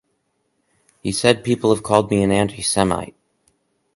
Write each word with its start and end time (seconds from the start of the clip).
He 1.03 1.11
said 1.11 1.43
People 1.43 1.71
have 1.71 1.83
called 1.83 2.09
me 2.09 2.23
an 2.23 2.31
anti-Semite. 2.31 3.13